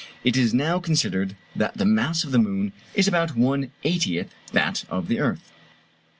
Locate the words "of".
2.23-2.31, 4.89-5.07